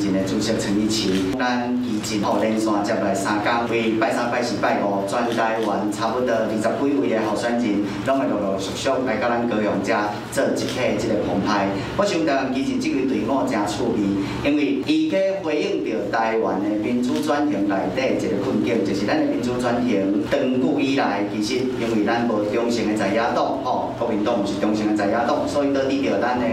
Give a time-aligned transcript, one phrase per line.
[0.00, 9.92] 台湾基进的主席陈奕奇，咱基进吼连续接来三天，为拜三、拜四、拜五，全台湾差不多二十几位的候选人，拢会陆陆续续来到咱高雄遮
[10.32, 11.68] 做一客即个澎湃。
[11.98, 14.00] 我想台湾基进这个队伍真趣味，
[14.48, 26.46] 因为伊去回应到台湾的民主转型内底一个困境，就是咱的民主转型长久以来，其实因为咱无忠诚的在野党，吼，国民党毋是忠诚的在野党，所以导致着咱的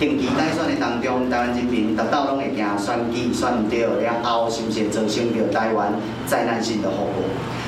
[0.00, 5.92] 定期大选的当中，台湾人民达到拢会惊选举选唔到了后，是不是造成着台湾
[6.26, 7.22] 灾难性的后果？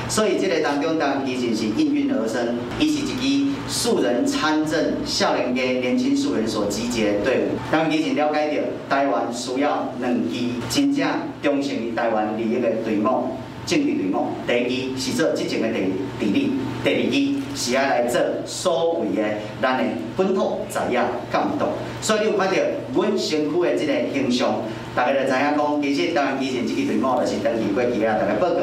[0.09, 7.71] 所以这个当中，台湾基进是应运而生，伊是一支素人参政、少年家年轻素人所集结的队伍。
[7.71, 8.47] 台湾基进了解
[8.89, 10.39] 到，台湾需要两支
[10.71, 11.07] 真正
[11.43, 13.27] 忠诚于台湾利益的队伍。
[13.63, 16.51] 政治队伍，第一是做执政的地地理，
[16.83, 19.21] 第二支是要来做所谓的
[19.61, 19.83] 咱的
[20.17, 20.99] 本土在野
[21.31, 21.65] 监督。
[22.01, 22.55] 所以你有看到
[22.95, 24.55] 阮身躯的这个形象，
[24.93, 28.59] 大家就知影讲，其实台湾基层这支队伍就是登记过去啊，大家报告，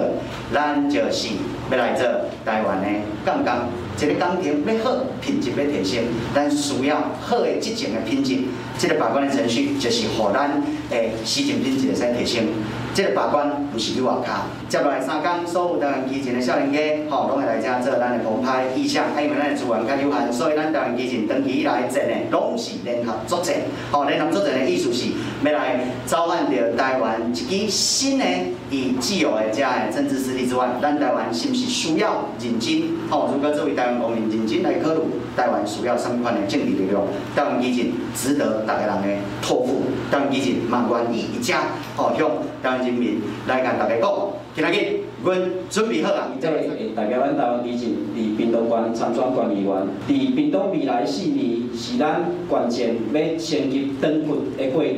[0.52, 1.28] 咱就是
[1.70, 2.06] 要来做。
[2.44, 2.86] 台湾的
[3.26, 3.66] 杠杆，
[4.00, 8.36] 一个工程要好，品质要提升，咱需要好的执政的品质，
[8.78, 8.98] 这个。
[8.98, 12.46] 把关的程序就是让咱诶，习近平就会使提升。
[12.94, 23.54] 这个把关不是你外卡，接下来三天，所有台湾基层的少年家，吼，拢会来这做咱的澎湃意向，因为咱的资源较有限，所以咱台湾基层长期以来战的拢是联合作战，
[23.92, 25.10] 吼，联合作战的意思是
[25.44, 28.24] 要来召唤着台湾一支新的
[28.70, 32.82] 以既有的这样的政治势力之外，咱台湾是不是需要认真？
[33.10, 35.00] 吼，如果作为台湾公民认真来考虑，
[35.38, 37.00] 台湾需要什么款的政治力量？
[37.36, 39.08] 台湾基进值得大家人的
[39.40, 41.60] 托付，台湾基进万愿意一家，
[41.96, 42.28] 吼，向
[42.60, 42.88] 台湾。
[42.88, 44.10] 人民来跟大家讲，
[44.54, 46.28] 今仔日阮准备好啊！
[46.40, 46.54] 即个
[46.96, 49.72] 大家阮台湾基进伫屏东县参选管理员，
[50.08, 54.26] 伫屏东未来四年是咱关键要升级转型
[54.56, 54.94] 的过程。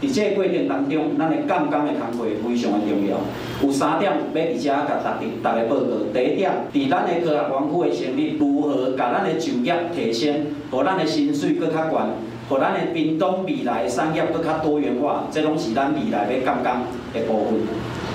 [0.00, 3.18] 伫这个过程当中，咱的监工的工作非常的重要。
[3.62, 5.84] 有三点要伫遮甲大家大家报告。
[6.14, 11.98] 第一点，伫咱的科学园区的成立，如何甲咱的就业提升，互咱的薪水搁较悬。
[12.48, 16.72] 互咱的屏东未来产业搁较多元化，这拢是咱未来要监工
[17.12, 17.60] 的部分。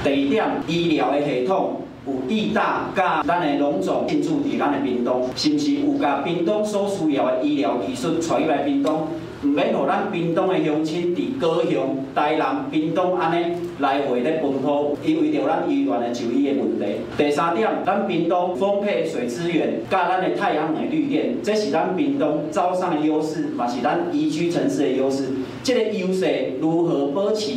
[0.04, 9.08] 第二点，医疗的系统有义大甲咱的农总进驻伫咱的屏东，是毋是有甲屏东所需要的医疗技术传入来屏东？
[9.46, 16.86] 毋免互咱屏东的乡亲伫高雄、台南、屏东安尼来回咧奔波，因为着咱医院的就医的问题。
[17.16, 25.26] 第三点，咱屏东丰沛水资源，甲咱的太阳能绿电，这是咱屏东招商的优势，嘛是咱宜居城市的优势。
[25.66, 26.28] 这个优势
[26.62, 27.52] 如何保持？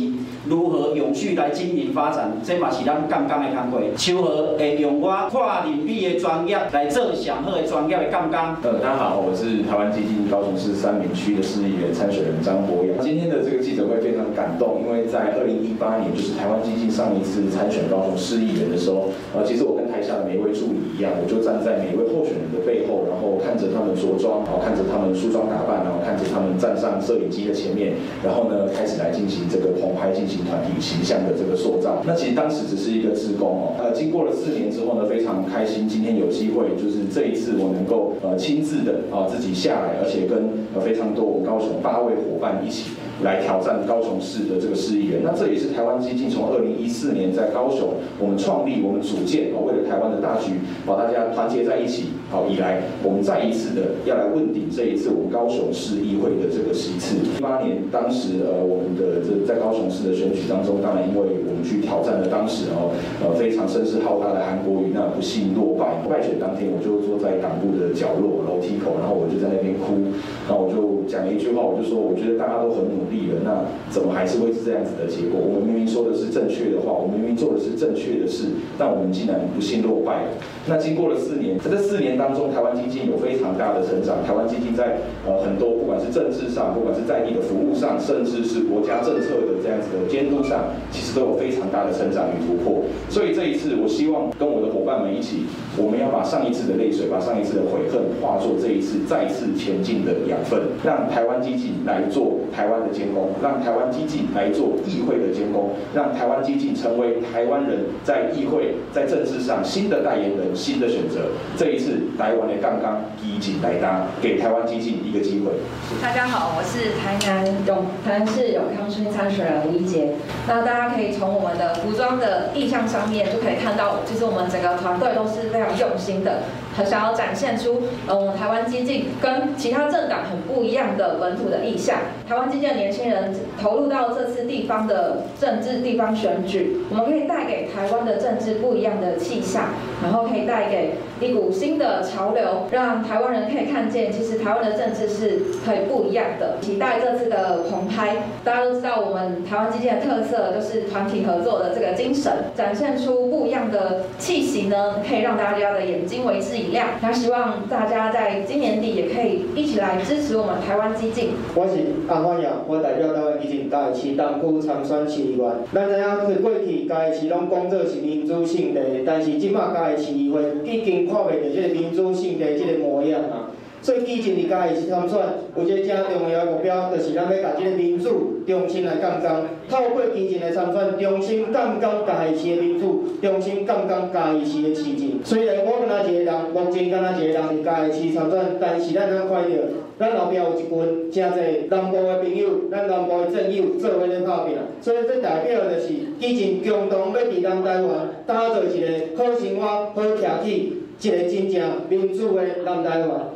[0.47, 2.31] 如何永续来经营发展？
[2.43, 3.81] 这嘛是咱监工的工作。
[3.95, 8.57] 秋禾会用我跨领域的专业来做上好的专业的杠杆。
[8.63, 12.97] 呃，大家好，我是台湾基金高雄市三民区的市议员参选人张博洋。
[12.97, 32.01] 今天的这个记者会非常感动，因为在二零一八年，就是台湾基金上一次参选高雄市议员的时候，呃，其实我台下的每一位助理一样，我就站在每一位候选人的背后，然后看着他们着装，然后看着他们梳妆打扮，然后看着他们站上摄影机的前面，然后呢，开始来进行这个棚拍进行团体形象的这个塑造。
[32.05, 42.91] 那其实当时只是一个志工哦，呃，经过了四年之后呢，非常开心，今天有机会，就是这一次我能够呃亲自的啊自己下来，而且跟呃非常多我们高雄八位伙伴一起。
[43.23, 50.53] 来挑战高雄市的这个市议员，那这也是台湾基进从二零一四年在高雄我们创立、我们组建啊，为了台湾的大局，
[50.85, 57.17] 把大家团结在一起，好以来，我们再一次的要来问鼎这一次我们高雄市议会的这个席次。
[57.17, 65.89] 一八年当时呃我们的这在高雄市的选举当中，当然因为我们去挑战了当时哦呃非常声势浩大的韩国瑜，那不幸落败。
[66.09, 70.09] 败选当天，我就坐在党部的角落楼梯口，然后我就在那边哭，
[70.47, 73.33] 然后我就讲了一句话，我就说我觉得大家都很努力。
[73.33, 75.41] 了，那怎么还是会是这样子的结果？
[75.41, 78.45] 我们明明说的是正确的话，我们明明做的是正确的事，
[78.77, 80.29] 但我们竟然不幸落败了。
[80.67, 84.21] 那经过了四年，在这四年当中，台湾基金有非常大的成长。
[84.21, 92.85] 台湾基金在呃很多不管是政治上，不管是在地的服务上，甚至是国家政策的这样子的监督上，其实都有非常大的成长与突破。
[93.09, 102.89] 所以这一次，我希望跟我的伙伴们一起，我们要把上一次的泪水，把上一次的悔恨，化作这一次再次前进的养分，让让台湾基进来做台湾的。
[102.99, 111.31] 监工，让台湾基进来做议会的监工，让台湾基进成为台湾人在议会、在政治上新的代言人、新的选择。
[111.55, 115.53] 这一次，台湾的杠杠基进来搭，给台湾基进一个机会。
[116.01, 120.15] 大家好，我是台南永台南市永康区参选人吴理解。
[120.45, 126.39] 那大家可以从我们的服装的意象上面就可以看到，其实我们整个团队都是非常用心的。
[126.75, 131.97] 很想要展现出，呃，我们台湾基进跟其他政党很不一样的本土的意向。
[132.27, 139.69] 台湾基进的年轻人投入到这次地方的政治、地方选举，我们可以带给台湾的政治不一样的气象，
[140.03, 146.57] 然后可以带给一股新的潮流，让台湾人可以看见，其实台湾的政治是可以不一样的。
[146.61, 156.87] 期待这次的红拍，大家都知道我们台湾基金的特色就是团体合作的这个精神，展现出不一样的气息呢，可以让大家的眼睛为之一亮。
[157.01, 161.31] 那希望大家在今年底也可以一起来支持我们台湾基进。
[161.53, 161.73] 我是
[162.07, 165.51] 洪汉阳，我代表台湾基进嘉义市东区参选市议员。
[165.73, 173.51] 咱知影过去嘉义市拢工作是民主性的，但是即马嘉义市议会已经看袂着即个民主圣地这个模样啊。
[173.81, 175.17] 所以基进伫嘉义是参选，
[175.55, 179.41] 有一个正重要的目标，就是咱要把即个民主重新来杠杆。
[179.69, 185.19] 透过基进的参选，重新杠杆嘉义市的民主，重新杠杆嘉义市的市政。
[185.23, 189.49] 虽然我敢若一个人，目前敢若一个人伫嘉义市参选，但是咱能看到，
[189.97, 194.57] 咱后壁有一群正侪南部的朋友，咱南部的战友做伙咧打拼。
[194.81, 195.87] 所以这代表就是
[196.19, 197.89] 基进共同要伫咱台湾
[198.27, 199.65] 打造一个好生活、
[199.95, 203.29] 好徛起，一个真正民主的南台湾。